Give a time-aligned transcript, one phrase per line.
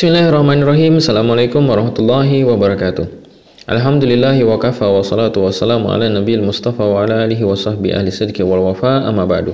[0.00, 0.96] Bismillahirrahmanirrahim.
[0.96, 3.04] Assalamualaikum warahmatullahi wabarakatuh.
[3.68, 7.92] Alhamdulillahi wa kafa wa salatu wa salamu ala nabil mustafa wa ala alihi wa sahbihi
[7.92, 9.52] ahli sidki wal wafa amma ba'du.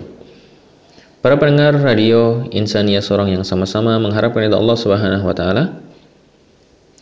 [1.18, 5.82] Para pendengar radio Insania seorang yang sama-sama mengharapkan ridha Allah Subhanahu wa taala.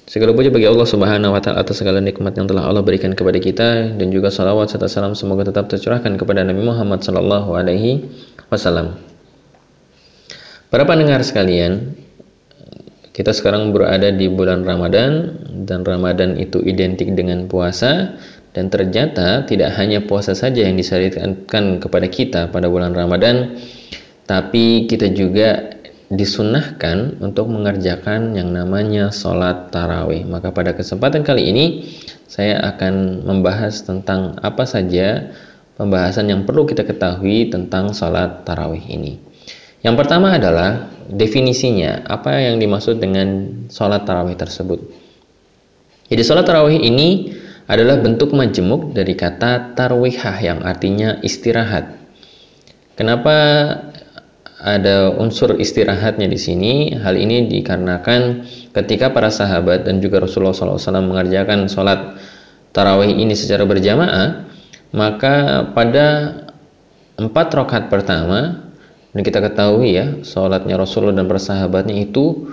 [0.08, 3.36] Segala puji bagi Allah Subhanahu wa taala atas segala nikmat yang telah Allah berikan kepada
[3.36, 8.08] kita dan juga salawat serta salam semoga tetap tercurahkan kepada Nabi Muhammad sallallahu alaihi
[8.48, 8.96] wasallam.
[10.72, 12.03] Para pendengar sekalian,
[13.14, 18.18] kita sekarang berada di bulan Ramadan dan Ramadan itu identik dengan puasa
[18.50, 23.54] dan ternyata tidak hanya puasa saja yang disyariatkan kepada kita pada bulan Ramadan
[24.26, 25.78] tapi kita juga
[26.10, 30.28] disunahkan untuk mengerjakan yang namanya sholat tarawih.
[30.28, 31.64] Maka pada kesempatan kali ini
[32.28, 35.32] saya akan membahas tentang apa saja
[35.74, 39.18] pembahasan yang perlu kita ketahui tentang sholat tarawih ini.
[39.84, 44.80] Yang pertama adalah definisinya, apa yang dimaksud dengan sholat tarawih tersebut.
[46.08, 47.34] Jadi sholat tarawih ini
[47.64, 51.96] adalah bentuk majemuk dari kata tarwihah yang artinya istirahat.
[52.94, 53.36] Kenapa
[54.64, 56.72] ada unsur istirahatnya di sini?
[56.96, 62.16] Hal ini dikarenakan ketika para sahabat dan juga Rasulullah SAW mengerjakan sholat
[62.72, 64.48] tarawih ini secara berjamaah,
[64.96, 66.06] maka pada
[67.20, 68.63] empat rakaat pertama
[69.14, 72.50] dan kita ketahui ya, sholatnya Rasulullah dan persahabatnya itu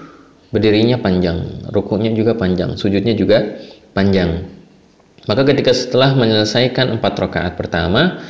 [0.53, 3.57] berdirinya panjang, rukunya juga panjang, sujudnya juga
[3.97, 4.45] panjang.
[5.25, 8.21] Maka ketika setelah menyelesaikan empat rakaat pertama,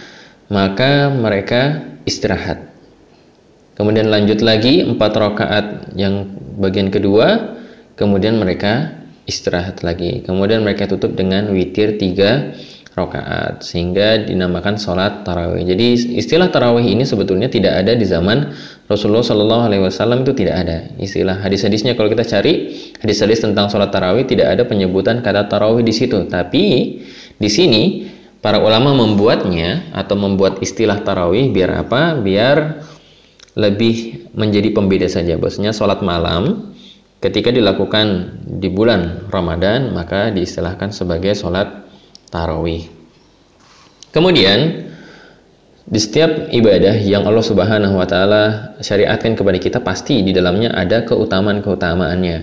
[0.48, 2.72] maka mereka istirahat.
[3.76, 5.66] Kemudian lanjut lagi empat rakaat
[6.00, 7.58] yang bagian kedua,
[8.00, 8.96] kemudian mereka
[9.28, 10.24] istirahat lagi.
[10.24, 12.56] Kemudian mereka tutup dengan witir tiga
[12.92, 15.64] rakaat sehingga dinamakan sholat tarawih.
[15.64, 18.52] Jadi istilah tarawih ini sebetulnya tidak ada di zaman
[18.92, 23.96] Rasulullah Shallallahu Alaihi Wasallam itu tidak ada istilah hadis-hadisnya kalau kita cari hadis-hadis tentang sholat
[23.96, 26.28] tarawih tidak ada penyebutan kata tarawih di situ.
[26.28, 26.64] Tapi
[27.40, 28.12] di sini
[28.44, 32.20] para ulama membuatnya atau membuat istilah tarawih biar apa?
[32.20, 32.84] Biar
[33.56, 35.40] lebih menjadi pembeda saja.
[35.40, 36.76] Bosnya sholat malam
[37.24, 41.88] ketika dilakukan di bulan Ramadan maka diistilahkan sebagai sholat
[42.32, 42.88] tarawih.
[44.10, 44.90] Kemudian
[45.88, 51.04] di setiap ibadah yang Allah Subhanahu wa taala syariatkan kepada kita pasti di dalamnya ada
[51.04, 52.38] keutamaan-keutamaannya.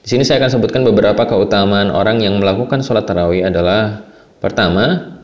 [0.00, 4.06] Di sini saya akan sebutkan beberapa keutamaan orang yang melakukan sholat tarawih adalah
[4.40, 5.18] pertama,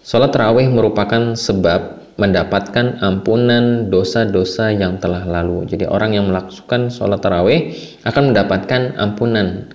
[0.00, 5.70] sholat tarawih merupakan sebab mendapatkan ampunan dosa-dosa yang telah lalu.
[5.70, 7.70] Jadi orang yang melakukan sholat tarawih
[8.02, 9.70] akan mendapatkan ampunan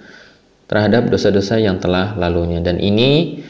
[0.68, 2.63] terhadap dosa-dosa yang telah lalunya.
[2.63, 3.44] Dan ini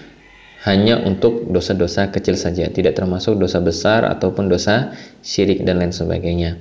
[0.63, 2.71] hanya untuk dosa-dosa kecil saja.
[2.71, 6.55] Tidak termasuk dosa besar ataupun dosa syirik dan lain sebagainya.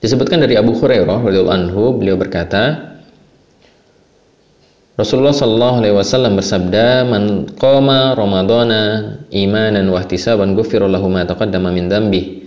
[0.00, 2.94] Disebutkan dari Abu Hurairah radhiyallahu anhu beliau berkata
[4.96, 8.82] Rasulullah Shallallahu Alaihi Wasallam bersabda, "Man qama Ramadana
[9.28, 12.45] imanan wa ihtisaban ma taqaddama min dzambi."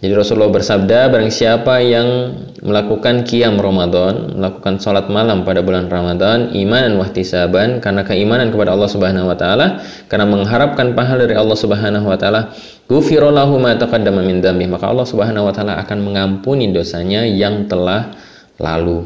[0.00, 2.32] Jadi Rasulullah bersabda, barang siapa yang
[2.64, 8.72] melakukan qiyam Ramadan, melakukan salat malam pada bulan Ramadan, iman dan wahtisaban karena keimanan kepada
[8.72, 12.56] Allah Subhanahu wa taala, karena mengharapkan pahala dari Allah Subhanahu wa taala,
[12.88, 18.16] ghufirallahu ma taqaddama min dzambi, maka Allah Subhanahu wa taala akan mengampuni dosanya yang telah
[18.56, 19.04] lalu.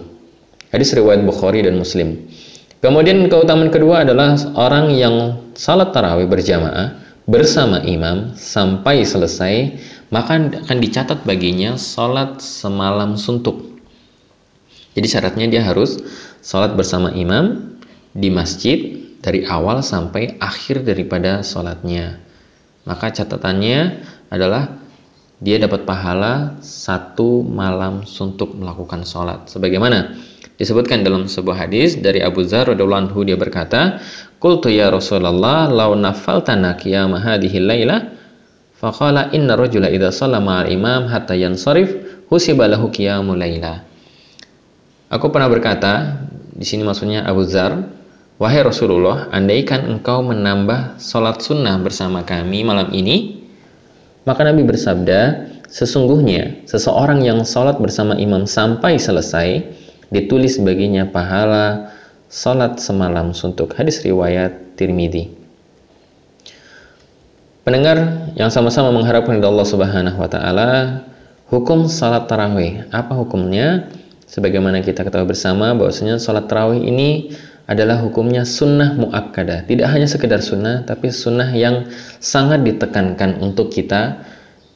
[0.70, 2.22] Hadis riwayat Bukhari dan Muslim.
[2.78, 9.80] Kemudian keutamaan kedua adalah orang yang salat tarawih berjamaah bersama imam sampai selesai
[10.14, 13.74] maka akan dicatat baginya sholat semalam suntuk.
[14.94, 15.98] Jadi syaratnya dia harus
[16.38, 17.74] sholat bersama imam
[18.14, 22.22] di masjid dari awal sampai akhir daripada sholatnya.
[22.86, 24.78] Maka catatannya adalah
[25.42, 29.50] dia dapat pahala satu malam suntuk melakukan sholat.
[29.50, 30.14] Sebagaimana
[30.62, 33.98] disebutkan dalam sebuah hadis dari Abu Zar anhu dia berkata,
[34.38, 37.18] "Qultu ya Rasulullah, law nafaltana qiyam
[38.84, 41.88] Faqala inna rajula idza shalla ma'al imam hatta yansarif
[42.28, 43.80] husiba lahu qiyamul laila.
[45.08, 46.20] Aku pernah berkata,
[46.52, 47.80] di sini maksudnya Abu Zar,
[48.36, 53.40] wahai Rasulullah, andaikan engkau menambah salat sunnah bersama kami malam ini,
[54.28, 59.64] maka Nabi bersabda, sesungguhnya seseorang yang salat bersama imam sampai selesai,
[60.12, 61.88] ditulis baginya pahala
[62.28, 63.72] salat semalam suntuk.
[63.80, 65.43] Hadis riwayat Tirmidzi.
[67.64, 70.70] Pendengar yang sama-sama mengharapkan dari Allah Subhanahu wa taala,
[71.48, 72.92] hukum salat tarawih.
[72.92, 73.88] Apa hukumnya?
[74.28, 77.32] Sebagaimana kita ketahui bersama bahwasanya salat tarawih ini
[77.64, 79.64] adalah hukumnya sunnah muakkadah.
[79.64, 81.88] Tidak hanya sekedar sunnah, tapi sunnah yang
[82.20, 84.20] sangat ditekankan untuk kita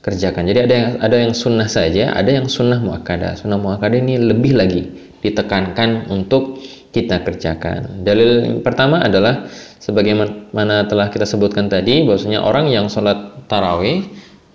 [0.00, 0.49] kerjakan.
[0.49, 3.37] Jadi ada yang ada yang sunnah saja, ada yang sunnah muakkadah.
[3.37, 4.88] Sunnah muakkadah ini lebih lagi
[5.20, 6.56] ditekankan untuk
[6.99, 8.03] kita kerjakan.
[8.03, 9.47] Dalil pertama adalah
[9.79, 14.03] sebagaimana telah kita sebutkan tadi bahwasanya orang yang sholat tarawih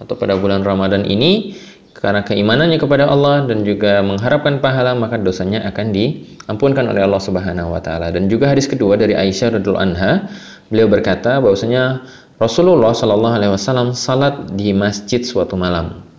[0.03, 1.55] atau pada bulan Ramadan ini
[1.95, 7.71] karena keimanannya kepada Allah dan juga mengharapkan pahala maka dosanya akan diampunkan oleh Allah Subhanahu
[7.71, 8.11] wa taala.
[8.11, 10.27] Dan juga hadis kedua dari Aisyah radhiallahu anha,
[10.67, 12.03] beliau berkata bahwasanya
[12.43, 16.12] Rasulullah Shallallahu alaihi wasallam salat di masjid suatu malam.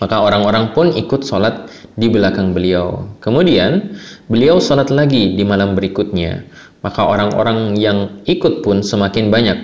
[0.00, 3.04] Maka orang-orang pun ikut sholat di belakang beliau.
[3.20, 4.00] Kemudian
[4.32, 6.48] beliau sholat lagi di malam berikutnya.
[6.80, 9.58] Maka orang-orang yang ikut pun semakin banyak.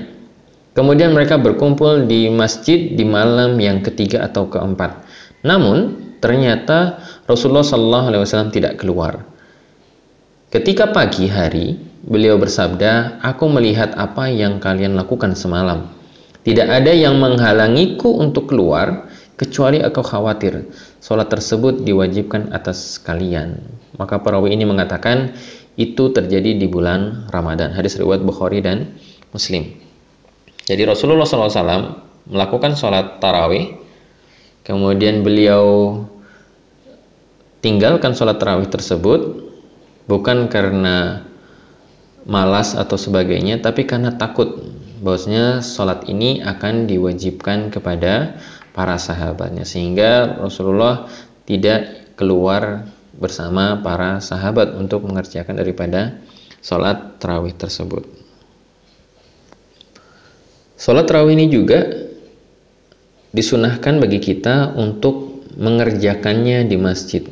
[0.76, 5.08] Kemudian mereka berkumpul di masjid di malam yang ketiga atau keempat.
[5.40, 9.24] Namun ternyata Rasulullah Shallallahu Alaihi Wasallam tidak keluar.
[10.52, 15.88] Ketika pagi hari, beliau bersabda, "Aku melihat apa yang kalian lakukan semalam.
[16.44, 20.68] Tidak ada yang menghalangiku untuk keluar kecuali aku khawatir
[21.00, 23.60] sholat tersebut diwajibkan atas kalian.
[24.00, 25.36] Maka perawi ini mengatakan
[25.76, 27.76] itu terjadi di bulan Ramadan.
[27.76, 28.96] Hadis riwayat Bukhari dan
[29.30, 29.76] Muslim.
[30.66, 33.76] Jadi Rasulullah SAW melakukan sholat tarawih,
[34.66, 36.00] kemudian beliau
[37.62, 39.46] tinggalkan sholat tarawih tersebut
[40.10, 41.22] bukan karena
[42.26, 44.58] malas atau sebagainya, tapi karena takut
[44.98, 48.40] bahwasanya sholat ini akan diwajibkan kepada
[48.76, 51.08] para sahabatnya sehingga Rasulullah
[51.48, 52.84] tidak keluar
[53.16, 56.20] bersama para sahabat untuk mengerjakan daripada
[56.60, 58.04] sholat terawih tersebut.
[60.76, 61.88] Sholat terawih ini juga
[63.32, 67.24] disunahkan bagi kita untuk mengerjakannya di masjid.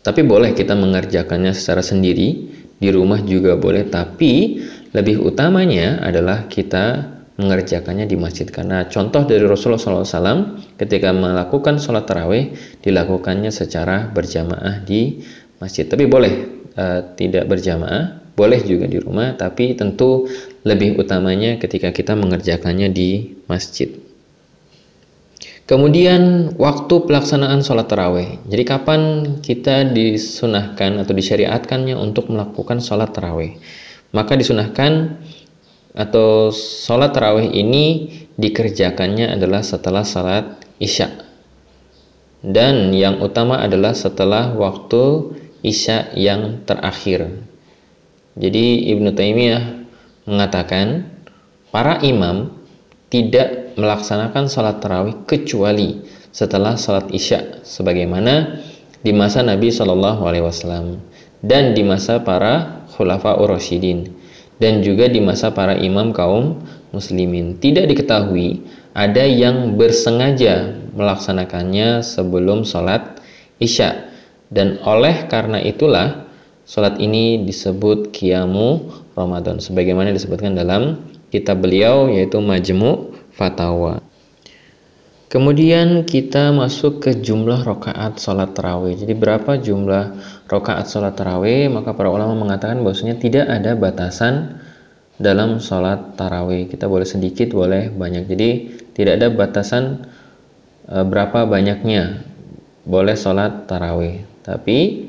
[0.00, 2.48] Tapi boleh kita mengerjakannya secara sendiri,
[2.80, 4.64] di rumah juga boleh, tapi
[4.96, 8.44] lebih utamanya adalah kita mengerjakannya di masjid.
[8.44, 12.52] Karena contoh dari Rasulullah SAW ketika melakukan sholat tarawih
[12.84, 15.24] dilakukannya secara berjamaah di
[15.56, 15.88] masjid.
[15.88, 16.34] Tapi boleh
[16.76, 20.24] uh, tidak berjamaah boleh juga di rumah tapi tentu
[20.64, 23.90] lebih utamanya ketika kita mengerjakannya di masjid.
[25.68, 28.42] Kemudian waktu pelaksanaan sholat tarawih.
[28.50, 29.00] Jadi kapan
[29.38, 33.54] kita disunahkan atau disyariatkannya untuk melakukan sholat tarawih?
[34.10, 35.22] Maka disunahkan
[35.94, 41.10] atau sholat tarawih ini dikerjakannya adalah setelah salat isya.
[42.40, 47.28] Dan yang utama adalah setelah waktu isya yang terakhir.
[48.38, 49.64] Jadi Ibnu Taimiyah
[50.24, 51.10] mengatakan
[51.68, 52.54] para imam
[53.10, 56.00] tidak melaksanakan sholat tarawih kecuali
[56.30, 58.62] setelah sholat isya sebagaimana
[59.02, 61.02] di masa Nabi Shallallahu Alaihi Wasallam
[61.42, 64.19] dan di masa para khulafa ur-rasyidin
[64.60, 66.60] dan juga di masa para imam kaum
[66.92, 67.56] muslimin.
[67.56, 68.62] Tidak diketahui
[68.92, 73.18] ada yang bersengaja melaksanakannya sebelum sholat
[73.56, 74.12] isya.
[74.52, 76.28] Dan oleh karena itulah
[76.68, 79.58] sholat ini disebut kiamu Ramadan.
[79.62, 84.09] Sebagaimana disebutkan dalam kitab beliau yaitu Majmu' Fatawa.
[85.30, 88.98] Kemudian kita masuk ke jumlah rokaat sholat tarawih.
[88.98, 90.18] Jadi berapa jumlah
[90.50, 91.70] rokaat sholat tarawih?
[91.70, 94.58] Maka para ulama mengatakan bahwasanya tidak ada batasan
[95.22, 96.66] dalam sholat tarawih.
[96.66, 98.26] Kita boleh sedikit, boleh banyak.
[98.26, 98.50] Jadi
[98.90, 100.02] tidak ada batasan
[100.90, 102.26] e, berapa banyaknya
[102.82, 104.26] boleh sholat tarawih.
[104.42, 105.06] Tapi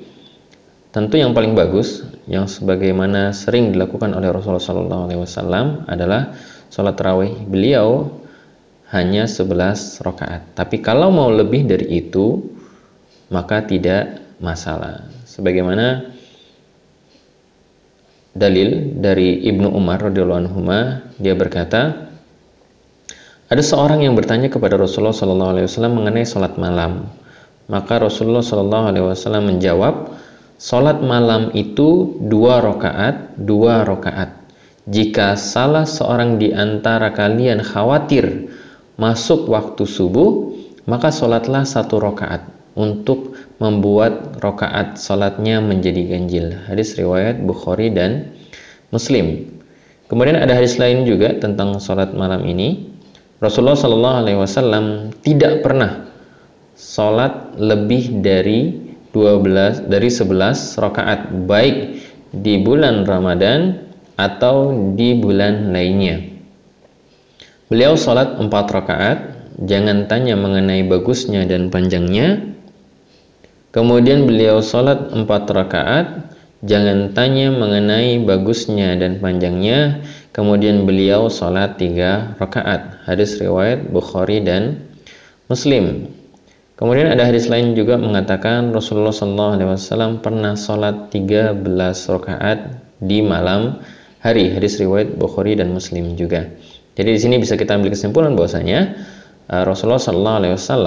[0.94, 6.38] tentu yang paling bagus, yang sebagaimana sering dilakukan oleh Rasulullah SAW adalah
[6.70, 8.21] sholat tarawih beliau
[8.92, 10.52] hanya 11 rakaat.
[10.52, 12.44] Tapi kalau mau lebih dari itu,
[13.32, 15.08] maka tidak masalah.
[15.24, 16.12] Sebagaimana
[18.36, 20.60] dalil dari Ibnu Umar radhiyallahu anhu,
[21.20, 22.12] dia berkata,
[23.52, 27.12] ada seorang yang bertanya kepada Rasulullah sallallahu alaihi wasallam mengenai salat malam.
[27.72, 30.16] Maka Rasulullah sallallahu alaihi wasallam menjawab,
[30.60, 34.36] salat malam itu dua rakaat, dua rakaat.
[34.88, 38.52] Jika salah seorang di antara kalian khawatir
[39.02, 40.54] masuk waktu subuh,
[40.86, 42.46] maka sholatlah satu rokaat
[42.78, 46.54] untuk membuat rokaat sholatnya menjadi ganjil.
[46.70, 48.38] Hadis riwayat Bukhari dan
[48.94, 49.58] Muslim.
[50.06, 52.94] Kemudian ada hadis lain juga tentang sholat malam ini.
[53.42, 54.86] Rasulullah Shallallahu Alaihi Wasallam
[55.26, 56.06] tidak pernah
[56.78, 61.78] sholat lebih dari 12 dari 11 rakaat baik
[62.32, 63.82] di bulan Ramadan
[64.16, 66.31] atau di bulan lainnya.
[67.72, 69.20] Beliau sholat empat rakaat,
[69.64, 72.52] jangan tanya mengenai bagusnya dan panjangnya.
[73.72, 76.36] Kemudian beliau sholat empat rakaat,
[76.68, 80.04] jangan tanya mengenai bagusnya dan panjangnya.
[80.36, 83.08] Kemudian beliau sholat tiga rakaat.
[83.08, 84.92] Hadis riwayat Bukhari dan
[85.48, 86.12] Muslim.
[86.76, 92.60] Kemudian ada hadis lain juga mengatakan Rasulullah SAW pernah sholat 13 rakaat
[93.00, 93.80] di malam
[94.20, 94.52] hari.
[94.52, 96.52] Hadis riwayat Bukhari dan Muslim juga.
[96.96, 98.80] Jadi di sini bisa kita ambil kesimpulan bahwasanya
[99.48, 100.84] uh, Rasulullah SAW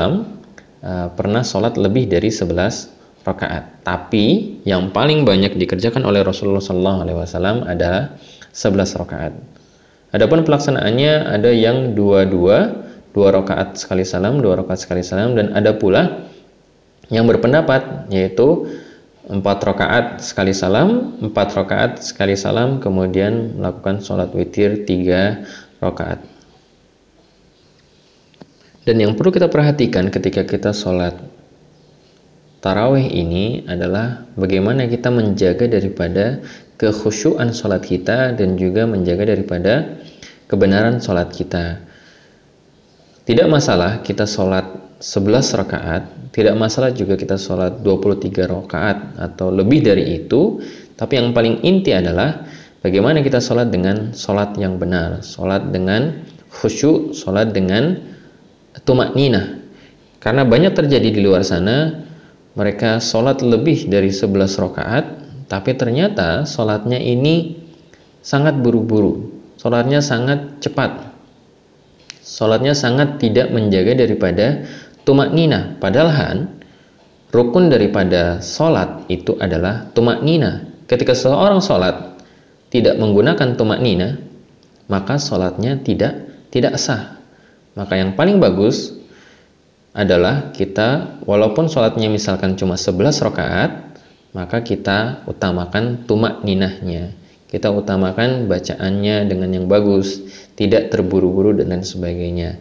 [0.84, 3.84] uh, pernah sholat lebih dari 11 rakaat.
[3.84, 8.20] Tapi yang paling banyak dikerjakan oleh Rasulullah SAW adalah
[8.52, 9.32] 11 rakaat.
[10.14, 15.73] Adapun pelaksanaannya ada yang dua-dua dua rakaat sekali salam, dua rakaat sekali salam dan ada
[15.78, 16.26] pula
[17.08, 18.66] yang berpendapat yaitu
[19.30, 25.46] empat rakaat sekali salam, empat rakaat sekali salam, kemudian melakukan sholat witir tiga
[25.84, 26.24] rakaat.
[28.84, 31.16] Dan yang perlu kita perhatikan ketika kita sholat
[32.64, 36.40] tarawih ini adalah bagaimana kita menjaga daripada
[36.80, 40.00] kekhusyuan sholat kita dan juga menjaga daripada
[40.48, 41.80] kebenaran sholat kita.
[43.24, 44.68] Tidak masalah kita sholat
[45.00, 50.60] 11 rakaat, tidak masalah juga kita sholat 23 rakaat atau lebih dari itu,
[50.96, 52.44] tapi yang paling inti adalah
[52.84, 56.20] bagaimana kita sholat dengan sholat yang benar, sholat dengan
[56.52, 57.96] khusyuk, sholat dengan
[58.84, 59.64] tumak nina.
[60.20, 62.04] Karena banyak terjadi di luar sana,
[62.54, 65.04] mereka sholat lebih dari 11 rakaat,
[65.48, 67.56] tapi ternyata sholatnya ini
[68.20, 71.14] sangat buru-buru, sholatnya sangat cepat,
[72.24, 74.64] Sholatnya sangat tidak menjaga daripada
[75.04, 75.76] tumak nina.
[75.76, 76.48] Padahal
[77.28, 80.64] rukun daripada sholat itu adalah tumak nina.
[80.88, 82.13] Ketika seorang sholat
[82.75, 84.19] tidak menggunakan tumak nina,
[84.90, 87.23] maka sholatnya tidak tidak sah.
[87.78, 88.90] Maka yang paling bagus
[89.95, 93.71] adalah kita walaupun sholatnya misalkan cuma 11 rakaat,
[94.35, 97.14] maka kita utamakan tumak ninahnya.
[97.47, 100.19] Kita utamakan bacaannya dengan yang bagus
[100.59, 102.59] tidak terburu-buru dan lain sebagainya.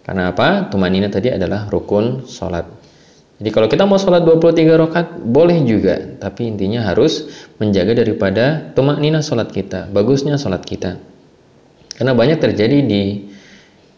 [0.00, 0.72] Karena apa?
[0.72, 2.81] Tumanina tadi adalah rukun sholat.
[3.42, 7.26] Jadi kalau kita mau sholat 23 rakaat boleh juga, tapi intinya harus
[7.58, 11.02] menjaga daripada tumak nina sholat kita, bagusnya sholat kita.
[11.98, 13.26] Karena banyak terjadi di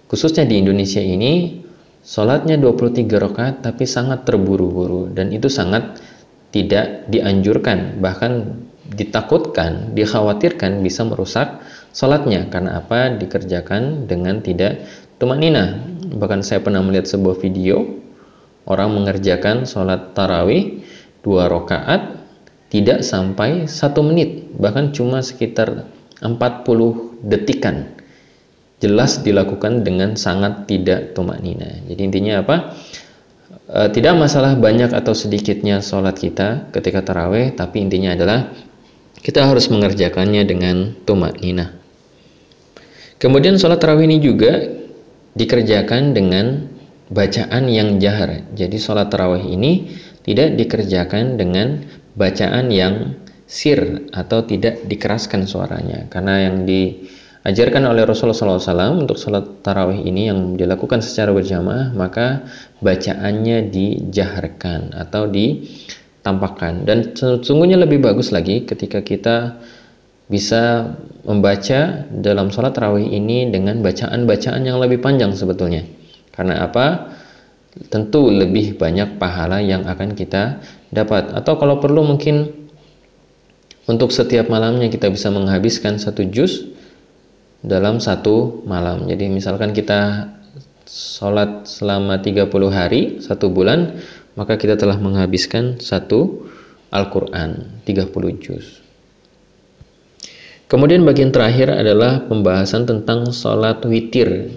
[0.09, 1.61] khususnya di Indonesia ini
[2.01, 5.13] sholatnya 23 rakaat tapi sangat terburu-buru.
[5.13, 6.01] Dan itu sangat
[6.49, 8.65] tidak dianjurkan bahkan
[8.97, 11.61] ditakutkan, dikhawatirkan bisa merusak
[11.93, 12.49] sholatnya.
[12.49, 13.13] Karena apa?
[13.13, 14.89] Dikerjakan dengan tidak
[15.21, 15.85] tumanina
[16.17, 18.04] bahkan saya pernah melihat sebuah video
[18.65, 20.85] orang mengerjakan sholat tarawih
[21.25, 22.25] dua rakaat
[22.75, 25.87] tidak sampai satu menit bahkan cuma sekitar
[26.19, 27.95] 40 detikan.
[28.83, 31.87] Jelas dilakukan dengan sangat tidak tumanina.
[31.87, 32.75] Jadi intinya apa?
[33.71, 38.51] E, tidak masalah banyak atau sedikitnya sholat kita ketika tarawih tapi intinya adalah
[39.23, 41.73] kita harus mengerjakannya dengan tumak nina.
[43.23, 44.59] Kemudian sholat tarawih ini juga
[45.39, 46.74] dikerjakan dengan
[47.11, 48.49] bacaan yang jahar.
[48.57, 49.93] Jadi sholat tarawih ini
[50.25, 51.85] tidak dikerjakan dengan
[52.17, 56.09] bacaan yang sir atau tidak dikeraskan suaranya.
[56.09, 62.49] Karena yang diajarkan oleh Rasulullah SAW untuk sholat tarawih ini yang dilakukan secara berjamaah, maka
[62.81, 66.89] bacaannya dijaharkan atau ditampakkan.
[66.89, 69.61] Dan sesungguhnya lebih bagus lagi ketika kita
[70.25, 70.97] bisa
[71.29, 75.85] membaca dalam sholat tarawih ini dengan bacaan-bacaan yang lebih panjang sebetulnya.
[76.35, 77.15] Karena apa?
[77.91, 80.59] Tentu lebih banyak pahala yang akan kita
[80.91, 81.31] dapat.
[81.31, 82.67] Atau kalau perlu mungkin
[83.87, 86.67] untuk setiap malamnya kita bisa menghabiskan satu juz
[87.63, 89.07] dalam satu malam.
[89.07, 90.31] Jadi misalkan kita
[90.85, 93.99] sholat selama 30 hari, satu bulan,
[94.37, 96.51] maka kita telah menghabiskan satu
[96.95, 98.85] Al-Quran, 30 juz.
[100.65, 104.49] Kemudian bagian terakhir adalah pembahasan tentang sholat witir.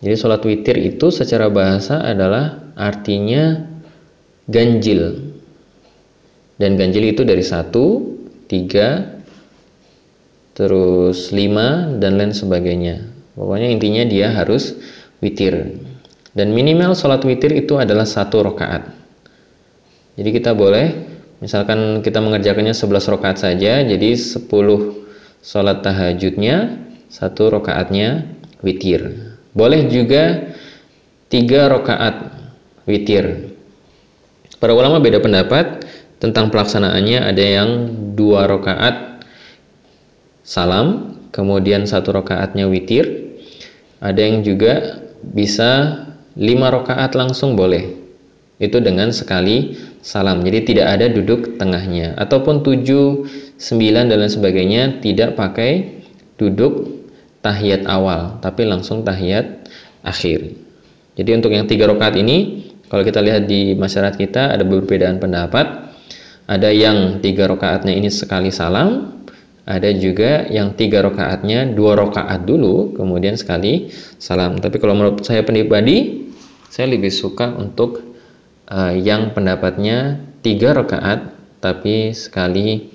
[0.00, 3.68] Jadi sholat witir itu secara bahasa adalah artinya
[4.48, 5.32] ganjil.
[6.56, 8.16] Dan ganjil itu dari satu,
[8.48, 9.20] tiga,
[10.56, 13.04] terus lima, dan lain sebagainya.
[13.36, 14.76] Pokoknya intinya dia harus
[15.20, 15.80] witir.
[16.32, 18.92] Dan minimal sholat witir itu adalah satu rakaat.
[20.16, 24.44] Jadi kita boleh misalkan kita mengerjakannya 11 rakaat saja jadi 10
[25.40, 26.76] sholat tahajudnya
[27.08, 28.28] satu rakaatnya
[28.60, 30.54] witir boleh juga
[31.30, 32.34] tiga rakaat
[32.84, 33.54] witir.
[34.60, 35.86] Para ulama beda pendapat
[36.20, 37.18] tentang pelaksanaannya.
[37.24, 37.70] Ada yang
[38.12, 39.24] dua rakaat
[40.44, 43.32] salam kemudian satu rakaatnya witir.
[44.04, 46.04] Ada yang juga bisa
[46.36, 47.96] lima rakaat langsung boleh.
[48.60, 49.72] Itu dengan sekali
[50.04, 50.44] salam.
[50.44, 52.12] Jadi tidak ada duduk tengahnya.
[52.20, 56.04] Ataupun 7, 9 dan lain sebagainya tidak pakai
[56.36, 56.99] duduk
[57.40, 59.68] tahiyat awal tapi langsung tahiyat
[60.04, 60.56] akhir.
[61.16, 65.92] Jadi untuk yang tiga rakaat ini, kalau kita lihat di masyarakat kita ada perbedaan pendapat.
[66.50, 69.22] Ada yang tiga rakaatnya ini sekali salam,
[69.62, 74.58] ada juga yang tiga rakaatnya dua rakaat dulu, kemudian sekali salam.
[74.58, 76.26] Tapi kalau menurut saya pribadi,
[76.66, 78.02] saya lebih suka untuk
[78.66, 82.90] uh, yang pendapatnya tiga rakaat tapi sekali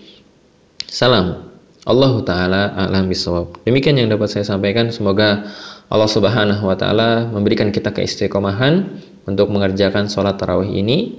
[0.83, 1.54] salam.
[1.85, 3.61] Allah taala alam bisawab.
[3.61, 4.89] Demikian yang dapat saya sampaikan.
[4.89, 5.45] Semoga
[5.85, 8.89] Allah Subhanahu wa taala memberikan kita keistiqomahan
[9.29, 11.13] untuk mengerjakan sholat tarawih ini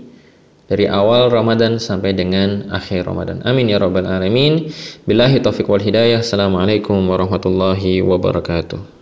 [0.66, 3.46] dari awal Ramadan sampai dengan akhir Ramadan.
[3.46, 4.66] Amin ya rabbal alamin.
[5.06, 6.18] Billahi taufiq wal hidayah.
[6.18, 8.95] Assalamualaikum warahmatullahi wabarakatuh.